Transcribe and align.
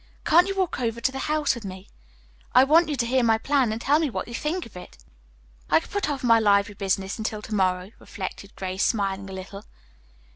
"Can't 0.25 0.47
you 0.47 0.55
walk 0.55 0.79
over 0.79 0.99
to 0.99 1.11
the 1.11 1.29
house 1.29 1.53
with 1.53 1.63
me? 1.63 1.87
I 2.55 2.63
want 2.63 2.89
you 2.89 2.95
to 2.95 3.05
hear 3.05 3.21
my 3.21 3.37
plan 3.37 3.71
and 3.71 3.79
tell 3.79 3.99
me 3.99 4.09
what 4.09 4.27
you 4.27 4.33
think 4.33 4.65
of 4.65 4.75
it." 4.75 4.97
"I 5.69 5.79
could 5.79 5.91
put 5.91 6.09
off 6.09 6.23
my 6.23 6.39
library 6.39 6.73
business 6.73 7.19
until 7.19 7.43
to 7.43 7.53
morrow," 7.53 7.91
reflected 7.99 8.55
Grace, 8.55 8.83
smiling 8.83 9.29
a 9.29 9.33
little. 9.33 9.63